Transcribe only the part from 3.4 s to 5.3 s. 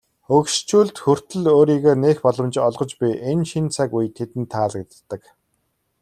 шинэ цаг үе тэдэнд таалагддаг.